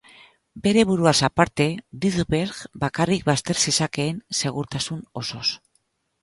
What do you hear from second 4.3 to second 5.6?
segurtasun osoz.